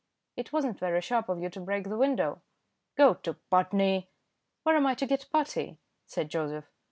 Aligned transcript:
"It 0.35 0.51
wasn't 0.51 0.79
very 0.79 0.99
sharp 0.99 1.29
of 1.29 1.39
you 1.39 1.51
to 1.51 1.59
break 1.59 1.83
the 1.83 1.95
window." 1.95 2.41
"Go 2.95 3.13
to 3.13 3.35
Putney!" 3.51 4.09
"Where 4.63 4.75
am 4.75 4.87
I 4.87 4.95
to 4.95 5.05
get 5.05 5.29
putty?" 5.31 5.77
said 6.07 6.27
Joseph. 6.27 6.65